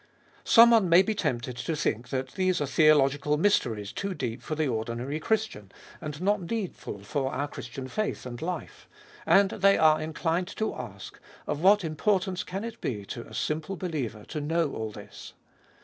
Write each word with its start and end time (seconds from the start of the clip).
Someone 0.45 0.89
may 0.89 1.03
be 1.03 1.13
tempted 1.13 1.55
to 1.57 1.75
think 1.75 2.09
that 2.09 2.29
these 2.29 2.59
are 2.59 2.65
theological 2.65 3.37
mysteries 3.37 3.93
too 3.93 4.15
deep 4.15 4.41
for 4.41 4.55
the 4.55 4.67
ordinary 4.67 5.19
Christian, 5.19 5.71
and 6.01 6.19
not 6.19 6.41
needful 6.49 6.95
Cbe 6.95 6.97
fboliest 6.97 6.97
of 6.97 7.01
BU 7.01 7.05
41 7.05 7.29
for 7.29 7.33
our 7.39 7.47
Christian 7.47 7.87
faith 7.87 8.25
and 8.25 8.41
life. 8.41 8.89
And 9.27 9.49
they 9.51 9.77
are 9.77 10.01
inclined 10.01 10.47
to 10.55 10.73
ask, 10.73 11.19
of 11.45 11.61
what 11.61 11.83
importance 11.83 12.41
it 12.41 12.47
can 12.47 12.71
be 12.81 13.05
to 13.05 13.27
a 13.27 13.35
simple 13.35 13.75
believer 13.75 14.25
to 14.29 14.41
know 14.41 14.73
all 14.73 14.89
this 14.89 15.33